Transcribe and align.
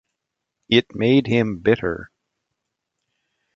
It 0.67 0.95
made 0.95 1.27
him 1.27 1.59
bitter. 1.59 2.09